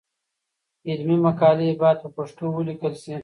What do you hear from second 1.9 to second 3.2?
په پښتو ولیکل شي.